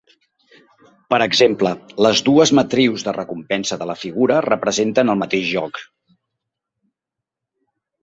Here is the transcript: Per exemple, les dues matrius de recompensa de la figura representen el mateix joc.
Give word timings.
Per 1.13 1.19
exemple, 1.25 1.73
les 2.05 2.23
dues 2.31 2.55
matrius 2.61 3.07
de 3.09 3.15
recompensa 3.19 3.79
de 3.83 3.91
la 3.93 3.99
figura 4.07 4.43
representen 4.49 5.15
el 5.17 5.23
mateix 5.25 5.49
joc. 5.55 5.87